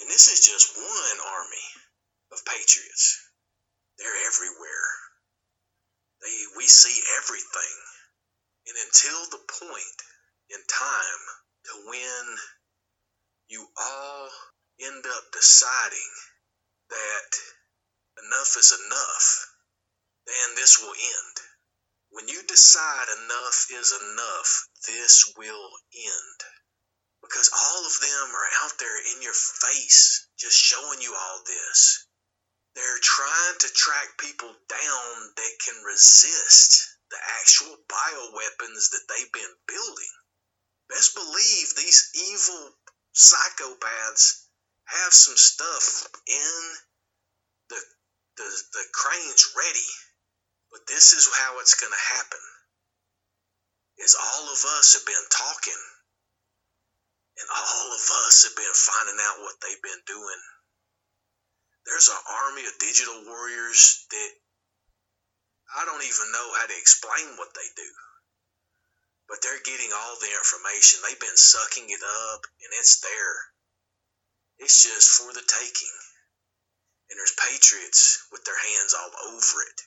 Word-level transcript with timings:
And 0.00 0.08
this 0.08 0.28
is 0.28 0.40
just 0.40 0.76
one 0.76 1.18
army 1.36 1.68
of 2.32 2.44
patriots. 2.44 3.20
They're 3.98 4.26
everywhere. 4.26 4.88
They, 6.22 6.36
we 6.56 6.64
see 6.64 6.96
everything. 7.20 7.76
And 8.66 8.76
until 8.86 9.20
the 9.30 9.44
point 9.60 9.98
in 10.50 10.60
time 10.68 11.22
to 11.64 11.72
when 11.88 12.36
you 13.48 13.66
all 13.76 14.30
end 14.80 15.04
up 15.04 15.24
deciding 15.32 16.12
that 16.88 17.30
enough 18.24 18.56
is 18.56 18.72
enough, 18.72 19.46
then 20.26 20.54
this 20.56 20.80
will 20.80 20.94
end. 20.94 21.36
When 22.10 22.28
you 22.28 22.42
decide 22.46 23.06
enough 23.24 23.66
is 23.70 23.92
enough, 23.92 24.68
this 24.86 25.32
will 25.36 25.70
end. 25.94 26.59
Because 27.22 27.50
all 27.52 27.86
of 27.86 28.00
them 28.00 28.34
are 28.34 28.50
out 28.64 28.78
there 28.78 28.98
in 29.14 29.22
your 29.22 29.34
face, 29.34 30.26
just 30.38 30.56
showing 30.56 31.00
you 31.02 31.14
all 31.14 31.42
this. 31.44 32.06
They're 32.74 33.02
trying 33.02 33.58
to 33.60 33.68
track 33.68 34.16
people 34.18 34.54
down 34.68 35.32
that 35.36 35.58
can 35.64 35.82
resist 35.84 36.96
the 37.10 37.18
actual 37.40 37.76
bioweapons 37.88 38.90
that 38.90 39.06
they've 39.08 39.32
been 39.32 39.54
building. 39.66 40.14
Best 40.88 41.14
believe 41.14 41.74
these 41.76 42.10
evil 42.14 42.74
psychopaths 43.14 44.46
have 44.86 45.12
some 45.12 45.36
stuff 45.36 46.08
in 46.26 46.76
the 47.68 47.80
the, 48.36 48.62
the 48.72 48.84
cranes 48.92 49.54
ready. 49.56 49.90
But 50.70 50.86
this 50.86 51.12
is 51.12 51.28
how 51.34 51.58
it's 51.58 51.74
going 51.74 51.92
to 51.92 52.14
happen. 52.14 52.40
Is 53.98 54.14
all 54.14 54.44
of 54.44 54.64
us 54.78 54.94
have 54.94 55.04
been 55.04 55.28
talking 55.30 55.82
and 57.40 57.48
all 57.48 57.88
of 57.88 58.04
us 58.28 58.44
have 58.44 58.56
been 58.56 58.76
finding 58.76 59.20
out 59.24 59.42
what 59.42 59.56
they've 59.64 59.82
been 59.82 60.04
doing 60.06 60.40
there's 61.86 62.08
an 62.08 62.22
army 62.46 62.64
of 62.66 62.78
digital 62.78 63.24
warriors 63.26 64.06
that 64.10 64.30
I 65.76 65.84
don't 65.84 66.04
even 66.04 66.32
know 66.32 66.48
how 66.58 66.66
to 66.66 66.76
explain 66.76 67.38
what 67.38 67.54
they 67.54 67.66
do. 67.76 67.90
But 69.28 69.42
they're 69.42 69.62
getting 69.62 69.90
all 69.94 70.18
the 70.18 70.30
information. 70.30 71.00
They've 71.02 71.18
been 71.22 71.38
sucking 71.38 71.90
it 71.90 72.02
up, 72.32 72.46
and 72.46 72.70
it's 72.78 73.00
there. 73.00 73.36
It's 74.58 74.82
just 74.82 75.18
for 75.18 75.32
the 75.32 75.42
taking. 75.46 75.96
And 77.10 77.18
there's 77.18 77.38
patriots 77.38 78.26
with 78.30 78.44
their 78.44 78.58
hands 78.58 78.94
all 78.94 79.10
over 79.30 79.56
it. 79.70 79.80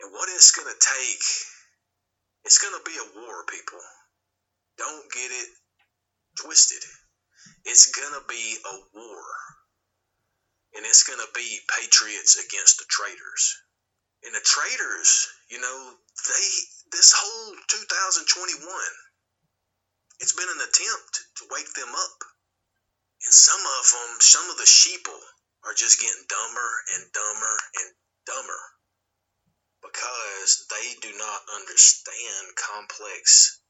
And 0.00 0.12
what 0.12 0.28
it's 0.28 0.52
going 0.52 0.68
to 0.68 0.80
take, 0.80 1.24
it's 2.44 2.60
going 2.60 2.76
to 2.76 2.84
be 2.84 2.96
a 2.96 3.12
war, 3.20 3.44
people. 3.48 3.80
Don't 4.76 5.12
get 5.12 5.30
it 5.30 5.48
twisted. 6.40 6.82
It's 7.64 7.90
going 7.92 8.14
to 8.14 8.24
be 8.28 8.56
a 8.64 8.74
war 8.94 9.24
and 10.74 10.84
it's 10.84 11.06
going 11.06 11.22
to 11.22 11.30
be 11.34 11.60
patriots 11.70 12.36
against 12.36 12.78
the 12.78 12.88
traitors. 12.90 13.42
And 14.26 14.34
the 14.34 14.42
traitors, 14.42 15.28
you 15.50 15.60
know, 15.60 15.94
they 16.28 16.46
this 16.92 17.14
whole 17.14 17.54
2021, 17.68 18.66
it's 20.20 20.34
been 20.34 20.48
an 20.48 20.62
attempt 20.62 21.14
to 21.38 21.50
wake 21.50 21.70
them 21.74 21.92
up. 21.94 22.18
And 23.24 23.32
some 23.32 23.60
of 23.60 23.84
them, 23.90 24.10
some 24.20 24.50
of 24.50 24.56
the 24.56 24.68
sheeple 24.68 25.22
are 25.64 25.74
just 25.74 26.00
getting 26.00 26.26
dumber 26.28 26.70
and 26.96 27.04
dumber 27.12 27.54
and 27.80 27.88
dumber 28.26 28.62
because 29.82 30.66
they 30.72 30.86
do 31.00 31.12
not 31.16 31.40
understand 31.56 32.44
complex 32.56 33.60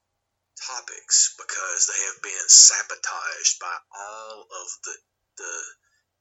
topics 0.56 1.34
because 1.38 1.86
they 1.86 2.00
have 2.06 2.22
been 2.22 2.48
sabotaged 2.48 3.58
by 3.60 3.76
all 3.94 4.42
of 4.42 4.68
the 4.84 4.94
the 5.36 5.56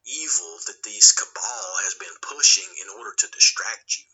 evil 0.05 0.57
that 0.67 0.83
these 0.83 1.11
cabal 1.13 1.69
has 1.85 1.95
been 1.95 2.17
pushing 2.21 2.67
in 2.81 2.89
order 2.97 3.13
to 3.17 3.27
distract 3.31 3.97
you. 3.97 4.09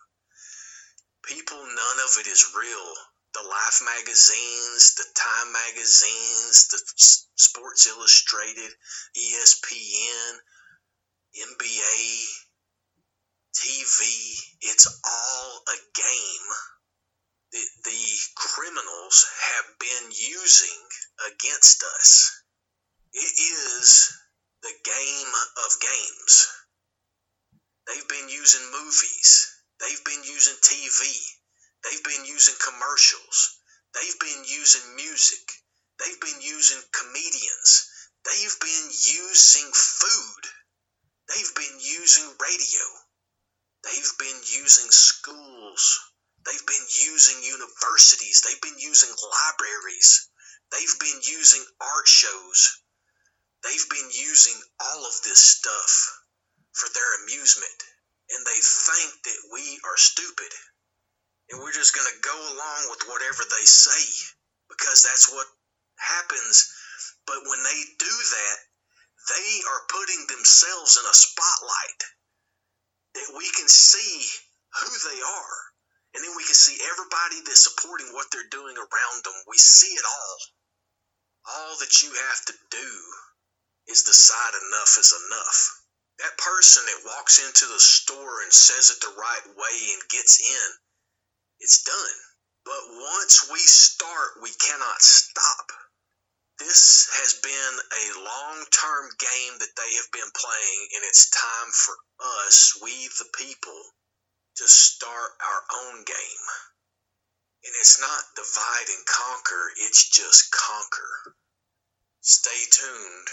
People, 1.23 1.57
none 1.57 1.99
of 2.05 2.17
it 2.19 2.27
is 2.27 2.53
real. 2.57 2.93
The 3.33 3.47
Life 3.47 3.81
magazines, 3.85 4.95
the 4.95 5.05
Time 5.15 5.53
magazines, 5.53 6.67
the 6.67 6.79
Sports 7.35 7.87
Illustrated, 7.87 8.71
ESPN, 9.15 10.39
NBA, 11.37 12.25
TV, 13.53 14.39
it's 14.61 14.87
all 15.05 15.63
a 15.67 15.77
game 15.95 16.47
that 17.51 17.69
the 17.83 18.03
criminals 18.35 19.25
have 19.41 19.79
been 19.79 20.11
using 20.11 20.79
against 21.27 21.83
us. 21.97 22.41
It 23.13 23.33
is 23.39 24.13
the 24.61 24.73
game 24.83 25.33
of 25.65 25.79
games. 25.81 26.47
They've 27.87 28.07
been 28.07 28.29
using 28.29 28.71
movies. 28.71 29.49
They've 29.79 30.03
been 30.05 30.23
using 30.23 30.55
TV. 30.61 31.01
They've 31.83 32.03
been 32.03 32.25
using 32.25 32.55
commercials. 32.63 33.57
They've 33.95 34.19
been 34.19 34.43
using 34.45 34.95
music. 34.95 35.41
They've 35.97 36.21
been 36.21 36.41
using 36.41 36.81
comedians. 36.91 37.89
They've 38.25 38.59
been 38.59 38.89
using 38.91 39.71
food. 39.73 40.43
They've 41.29 41.55
been 41.55 41.79
using 41.79 42.35
radio. 42.39 42.85
They've 43.83 44.17
been 44.19 44.41
using 44.43 44.91
schools. 44.91 46.08
They've 46.49 46.65
been 46.65 46.87
using 47.05 47.43
universities. 47.45 48.41
They've 48.41 48.61
been 48.61 48.81
using 48.81 49.13
libraries. 49.13 50.29
They've 50.73 50.99
been 50.99 51.21
using 51.21 51.61
art 51.77 52.07
shows. 52.07 52.81
They've 53.61 53.89
been 53.89 54.09
using 54.09 54.57
all 54.81 55.05
of 55.05 55.21
this 55.21 55.37
stuff 55.37 55.91
for 56.73 56.89
their 56.89 57.21
amusement, 57.21 57.79
and 58.33 58.41
they 58.45 58.57
think 58.57 59.11
that 59.29 59.41
we 59.53 59.79
are 59.85 59.97
stupid. 59.97 60.49
And 61.49 61.61
we're 61.61 61.73
just 61.73 61.93
going 61.93 62.09
to 62.09 62.21
go 62.25 62.33
along 62.33 62.81
with 62.89 63.05
whatever 63.05 63.43
they 63.45 63.65
say 63.65 64.05
because 64.69 65.03
that's 65.03 65.29
what 65.29 65.45
happens. 65.97 66.71
But 67.27 67.45
when 67.45 67.61
they 67.61 67.79
do 67.99 68.09
that, 68.09 68.57
they 69.29 69.49
are 69.69 69.89
putting 69.89 70.25
themselves 70.25 70.97
in 70.97 71.05
a 71.05 71.13
spotlight 71.13 72.01
that 73.13 73.37
we 73.37 73.45
can 73.53 73.67
see 73.67 74.25
who 74.81 74.89
they 75.13 75.21
are. 75.21 75.68
And 76.13 76.23
then 76.23 76.33
we 76.35 76.45
can 76.45 76.57
see 76.57 76.77
everybody 76.89 77.41
that's 77.45 77.69
supporting 77.69 78.13
what 78.13 78.27
they're 78.31 78.49
doing 78.49 78.75
around 78.77 79.17
them. 79.23 79.37
We 79.47 79.57
see 79.57 79.93
it 79.93 80.05
all. 80.05 80.37
All 81.49 81.73
that 81.79 82.01
you 82.01 82.09
have 82.09 82.41
to 82.45 82.55
do 82.71 82.91
is 83.87 84.03
decide 84.03 84.53
enough 84.69 84.97
is 84.97 85.13
enough. 85.13 85.59
That 86.19 86.37
person 86.37 86.85
that 86.85 87.05
walks 87.05 87.39
into 87.39 87.65
the 87.65 87.79
store 87.79 88.43
and 88.43 88.51
says 88.51 88.89
it 88.89 88.99
the 89.01 89.15
right 89.17 89.45
way 89.55 89.77
and 89.93 90.09
gets 90.09 90.39
in, 90.39 90.69
it's 91.59 91.83
done. 91.83 92.17
But 92.65 92.83
once 93.15 93.49
we 93.49 93.59
start, 93.59 94.41
we 94.43 94.51
cannot 94.59 95.01
stop. 95.01 95.71
This 96.59 97.07
has 97.23 97.39
been 97.39 97.75
a 97.79 98.19
long 98.19 98.65
term 98.67 99.09
game 99.17 99.57
that 99.59 99.75
they 99.79 99.95
have 99.95 100.11
been 100.11 100.29
playing, 100.35 100.81
and 100.93 101.03
it's 101.07 101.29
time 101.31 101.71
for 101.71 101.95
us, 102.19 102.77
we 102.83 103.07
the 103.17 103.31
people, 103.37 103.79
to 104.59 104.67
start 104.67 105.31
our 105.39 105.63
own 105.87 106.03
game. 106.03 106.45
And 107.63 107.71
it's 107.79 107.95
not 107.95 108.35
divide 108.35 108.89
and 108.91 109.05
conquer, 109.07 109.71
it's 109.87 110.11
just 110.11 110.51
conquer. 110.51 111.35
Stay 112.19 112.59
tuned 112.67 113.27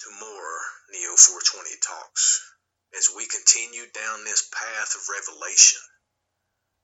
to 0.00 0.08
more 0.16 0.56
Neo 0.96 1.12
420 1.12 1.76
talks 1.84 2.40
as 2.96 3.12
we 3.12 3.28
continue 3.28 3.84
down 3.92 4.24
this 4.24 4.48
path 4.48 4.96
of 4.96 5.12
revelation 5.12 5.84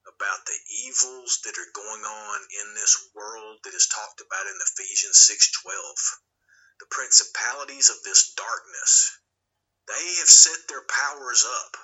about 0.04 0.44
the 0.44 0.60
evils 0.84 1.40
that 1.48 1.56
are 1.56 1.72
going 1.72 2.04
on 2.04 2.38
in 2.60 2.74
this 2.74 3.08
world 3.16 3.56
that 3.64 3.72
is 3.72 3.88
talked 3.88 4.20
about 4.20 4.46
in 4.52 4.58
Ephesians 4.68 5.16
6:12 5.16 6.20
the 6.78 6.92
principalities 6.92 7.88
of 7.88 8.02
this 8.02 8.34
darkness 8.36 9.16
they 9.88 10.14
have 10.16 10.28
set 10.28 10.68
their 10.68 10.84
powers 10.84 11.46
up 11.46 11.76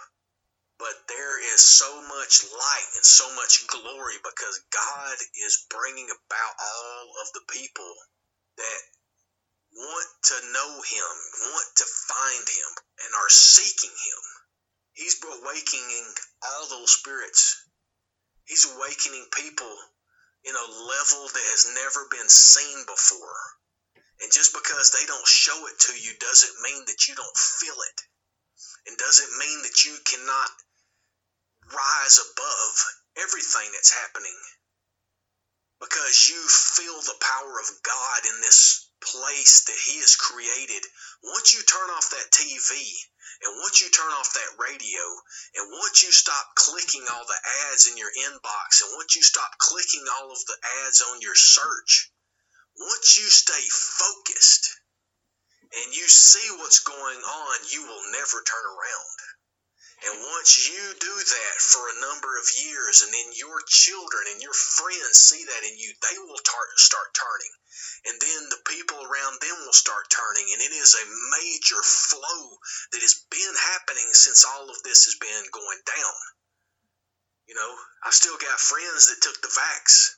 but 0.78 0.94
there 1.08 1.42
is 1.54 1.60
so 1.60 1.90
much 2.06 2.46
light 2.54 2.90
and 2.94 3.04
so 3.04 3.26
much 3.34 3.66
glory 3.66 4.14
because 4.22 4.62
God 4.70 5.16
is 5.34 5.66
bringing 5.70 6.06
about 6.06 6.54
all 6.54 7.06
of 7.22 7.28
the 7.34 7.42
people 7.50 7.94
that 8.56 8.80
want 9.75 10.10
to 10.22 10.52
know 10.54 10.72
him, 10.82 11.14
want 11.50 11.70
to 11.76 11.84
find 11.84 12.46
him, 12.46 12.70
and 13.04 13.10
are 13.14 13.30
seeking 13.30 13.90
him. 13.90 14.22
He's 14.94 15.19
awakening 15.22 16.06
all 16.42 16.69
those 16.70 16.92
spirits. 16.92 17.62
He's 18.46 18.66
awakening 18.66 19.26
people 19.34 19.74
in 20.44 20.54
a 20.54 20.70
level 20.70 21.28
that 21.28 21.48
has 21.54 21.74
never 21.74 22.08
been 22.10 22.28
seen 22.28 22.86
before. 22.86 23.42
And 24.20 24.32
just 24.32 24.54
because 24.54 24.90
they 24.90 25.06
don't 25.06 25.26
show 25.26 25.66
it 25.66 25.78
to 25.78 25.92
you 25.94 26.14
doesn't 26.19 26.62
mean 26.62 26.82
that 26.86 27.06
you 27.06 27.14
don't 27.14 27.36
feel 27.36 27.78
it. 27.78 27.98
And 28.86 28.96
doesn't 28.98 29.38
mean 29.38 29.62
that 29.62 29.84
you 29.84 29.94
cannot 30.06 30.50
rise 31.73 32.19
above 32.19 32.75
everything 33.17 33.70
that's 33.73 33.93
happening. 33.93 34.38
Because 35.81 36.29
you 36.29 36.41
feel 36.49 37.00
the 37.03 37.23
power 37.23 37.61
of 37.61 37.82
God 37.82 38.20
in 38.26 38.41
this 38.41 38.91
place 39.00 39.65
that 39.65 39.79
He 39.79 40.00
has 40.00 40.17
created, 40.17 40.82
once 41.23 41.55
you 41.55 41.62
turn 41.62 41.91
off 41.91 42.11
that 42.11 42.32
TV 42.32 42.75
and 43.43 43.61
once 43.62 43.81
you 43.81 43.88
turn 43.91 44.11
off 44.19 44.32
that 44.35 44.59
radio 44.59 45.05
and 45.55 45.70
once 45.79 46.03
you 46.03 46.11
stop 46.11 46.55
clicking 46.56 47.06
all 47.12 47.25
the 47.25 47.41
ads 47.70 47.87
in 47.87 47.97
your 47.97 48.11
inbox 48.11 48.82
and 48.82 48.97
once 48.97 49.15
you 49.15 49.23
stop 49.23 49.50
clicking 49.59 50.05
all 50.19 50.32
of 50.32 50.44
the 50.47 50.59
ads 50.82 51.00
on 51.12 51.20
your 51.20 51.37
search, 51.37 52.11
once 52.76 53.19
you 53.19 53.26
stay 53.29 53.67
focused 53.70 54.81
and 55.70 55.94
you 55.94 56.09
see 56.09 56.50
what's 56.59 56.81
going 56.81 57.19
on, 57.23 57.56
you 57.73 57.82
will 57.82 58.12
never 58.12 58.43
turn 58.43 58.67
around. 58.67 59.27
And 59.98 60.22
once 60.22 60.54
you 60.70 60.94
do 61.00 61.10
that 61.10 61.56
for 61.58 61.82
a 61.90 62.00
number 62.00 62.38
of 62.38 62.46
years, 62.54 63.02
and 63.02 63.10
then 63.12 63.34
your 63.34 63.58
children 63.66 64.30
and 64.30 64.40
your 64.40 64.54
friends 64.54 65.18
see 65.18 65.42
that 65.42 65.66
in 65.66 65.74
you, 65.76 65.90
they 65.90 66.18
will 66.22 66.38
tar- 66.38 66.78
start 66.78 67.10
turning. 67.18 67.54
And 68.06 68.14
then 68.22 68.48
the 68.48 68.62
people 68.70 69.02
around 69.02 69.42
them 69.42 69.58
will 69.66 69.74
start 69.74 70.06
turning. 70.06 70.46
And 70.54 70.62
it 70.62 70.70
is 70.70 70.94
a 70.94 71.10
major 71.34 71.82
flow 71.82 72.58
that 72.94 73.02
has 73.02 73.26
been 73.26 73.56
happening 73.74 74.06
since 74.14 74.46
all 74.46 74.70
of 74.70 74.82
this 74.86 75.04
has 75.10 75.18
been 75.18 75.44
going 75.50 75.82
down. 75.82 76.18
You 77.50 77.54
know, 77.56 77.72
I've 78.04 78.14
still 78.14 78.38
got 78.38 78.60
friends 78.60 79.08
that 79.08 79.18
took 79.20 79.42
the 79.42 79.50
vax. 79.50 80.14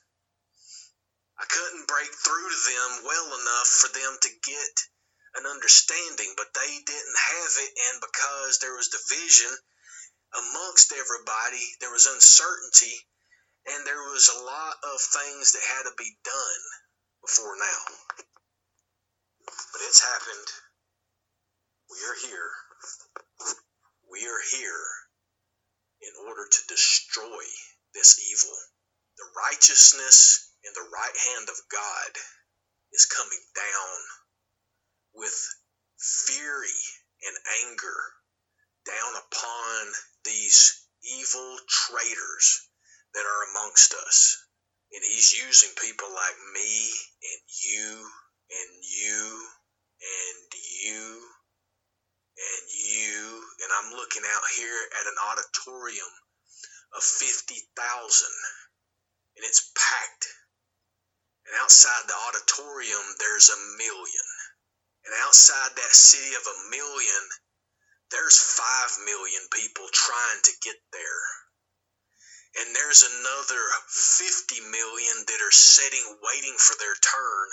I 1.39 1.45
couldn't 1.49 1.87
break 1.87 2.13
through 2.13 2.49
to 2.53 2.61
them 2.69 3.05
well 3.09 3.33
enough 3.33 3.67
for 3.67 3.89
them 3.89 4.13
to 4.13 4.29
get 4.45 4.73
an 5.35 5.45
understanding, 5.47 6.33
but 6.37 6.53
they 6.53 6.71
didn't 6.85 7.17
have 7.17 7.53
it. 7.65 7.71
And 7.89 8.01
because 8.01 8.59
there 8.59 8.75
was 8.75 8.93
division, 8.93 9.49
amongst 10.33 10.93
everybody. 10.93 11.63
There 11.79 11.91
was 11.91 12.07
uncertainty, 12.07 12.95
and 13.67 13.85
there 13.85 14.03
was 14.11 14.29
a 14.29 14.43
lot 14.43 14.75
of 14.83 15.01
things 15.01 15.51
that 15.53 15.63
had 15.63 15.83
to 15.83 15.95
be 15.97 16.11
done 16.23 16.63
before 17.21 17.55
now. 17.57 17.83
But 19.45 19.81
it's 19.87 20.01
happened. 20.01 20.49
We 21.89 21.99
are 22.07 22.17
here. 22.27 22.51
We 24.11 24.27
are 24.27 24.43
here 24.51 24.85
in 26.01 26.13
order 26.27 26.47
to 26.47 26.67
destroy 26.67 27.45
this 27.93 28.19
evil. 28.31 28.57
The 29.17 29.29
righteousness 29.51 30.49
in 30.63 30.71
the 30.73 30.89
right 30.89 31.17
hand 31.31 31.49
of 31.49 31.57
God 31.71 32.11
is 32.93 33.05
coming 33.05 33.43
down 33.55 33.97
with 35.13 35.35
fury 35.99 36.79
and 37.23 37.35
anger 37.67 37.99
down 38.85 39.13
upon 39.15 39.93
these 40.23 40.87
evil 41.03 41.57
traitors 41.67 42.67
that 43.13 43.25
are 43.25 43.51
amongst 43.51 43.93
us. 43.93 44.37
And 44.93 45.03
he's 45.03 45.31
using 45.31 45.71
people 45.81 46.09
like 46.11 46.37
me 46.53 46.91
and 47.23 47.41
you 47.63 48.09
and 48.51 48.71
you 48.83 49.47
and 50.01 50.47
you 50.83 51.03
and 52.35 52.65
you. 52.75 53.43
And 53.63 53.71
I'm 53.71 53.95
looking 53.95 54.23
out 54.27 54.47
here 54.57 54.81
at 54.99 55.07
an 55.07 55.17
auditorium 55.31 56.11
of 56.95 57.03
50,000 57.03 57.55
and 59.37 59.45
it's 59.47 59.71
packed. 59.75 60.27
And 61.47 61.55
outside 61.63 62.03
the 62.07 62.19
auditorium, 62.27 63.05
there's 63.19 63.49
a 63.49 63.59
million. 63.77 64.29
And 65.05 65.13
outside 65.25 65.71
that 65.75 65.95
city 65.95 66.35
of 66.35 66.45
a 66.45 66.69
million, 66.69 67.23
there's 68.11 68.37
5 68.37 69.07
million 69.07 69.43
people 69.55 69.87
trying 69.91 70.41
to 70.43 70.61
get 70.63 70.75
there. 70.91 71.23
And 72.59 72.75
there's 72.75 73.07
another 73.07 73.63
50 73.87 74.59
million 74.67 75.15
that 75.27 75.39
are 75.39 75.55
sitting 75.55 76.03
waiting 76.19 76.55
for 76.59 76.75
their 76.75 76.95
turn. 76.99 77.49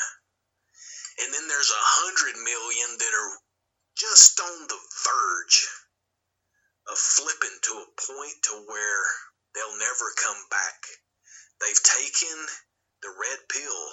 And 1.23 1.35
then 1.35 1.47
there's 1.47 1.71
a 1.71 1.87
100 2.11 2.43
million 2.43 2.91
that 2.99 3.15
are 3.15 3.35
just 3.95 4.41
on 4.41 4.67
the 4.67 4.83
verge 5.07 5.69
of 6.91 6.99
flipping 6.99 7.59
to 7.63 7.73
a 7.79 7.93
point 8.11 8.39
to 8.51 8.55
where 8.67 9.05
they'll 9.55 9.79
never 9.79 10.09
come 10.19 10.43
back. 10.51 10.79
They've 11.63 11.83
taken 11.83 12.39
the 13.03 13.15
red 13.15 13.39
pill 13.47 13.85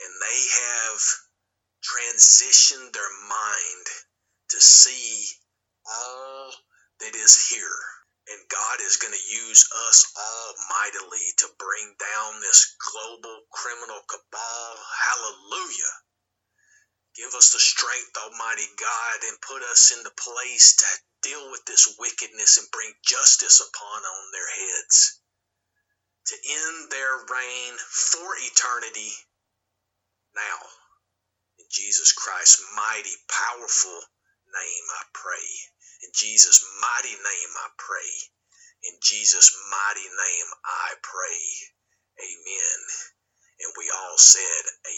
and 0.00 0.12
they 0.20 0.40
have 0.60 1.00
transitioned 1.80 2.92
their 2.92 3.14
mind 3.28 3.86
to 4.50 4.60
see 4.60 5.24
all 5.88 6.52
that 7.00 7.14
is 7.14 7.48
here. 7.48 7.80
And 8.28 8.48
God 8.52 8.80
is 8.84 9.00
going 9.00 9.14
to 9.14 9.30
use 9.32 9.64
us 9.88 10.04
all 10.12 10.52
mightily 10.68 11.24
to 11.38 11.48
bring 11.56 11.96
down 11.96 12.40
this 12.40 12.76
global 12.76 13.40
criminal 13.50 14.04
cabal. 14.04 14.74
Hallelujah. 14.76 15.94
Give 17.16 17.32
us 17.34 17.50
the 17.50 17.58
strength, 17.58 18.14
Almighty 18.20 18.68
God, 18.78 19.18
and 19.26 19.40
put 19.40 19.62
us 19.62 19.90
in 19.96 20.04
the 20.04 20.12
place 20.12 20.76
to 20.76 20.86
deal 21.22 21.50
with 21.50 21.64
this 21.64 21.96
wickedness 21.98 22.58
and 22.58 22.70
bring 22.70 22.92
justice 23.02 23.58
upon 23.58 24.04
on 24.04 24.24
their 24.32 24.46
heads. 24.46 25.20
To 26.26 26.36
end 26.36 26.90
their 26.92 27.16
reign 27.32 27.74
for 27.78 28.36
eternity 28.38 29.10
now. 30.36 30.60
In 31.58 31.66
Jesus 31.70 32.12
Christ's 32.12 32.62
mighty, 32.76 33.16
powerful 33.26 34.00
name, 34.52 34.86
I 35.00 35.02
pray. 35.12 35.48
In 36.04 36.10
Jesus' 36.14 36.64
mighty 36.80 37.14
name 37.16 37.52
I 37.58 37.68
pray. 37.78 38.12
In 38.88 38.94
Jesus' 39.02 39.52
mighty 39.70 40.08
name 40.08 40.48
I 40.64 40.94
pray. 41.02 41.42
Amen. 42.22 42.80
And 43.60 43.72
we 43.78 43.90
all 43.94 44.18
said, 44.18 44.64
Amen. 44.86 44.97